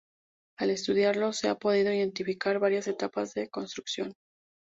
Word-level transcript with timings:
Al 0.57 0.71
estudiarlos 0.71 1.37
se 1.37 1.47
han 1.47 1.57
podido 1.57 1.93
identificar 1.93 2.57
varias 2.57 2.87
etapas 2.87 3.35
de 3.35 3.49
construcción. 3.51 4.15